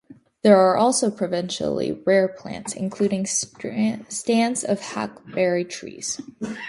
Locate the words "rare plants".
2.07-2.73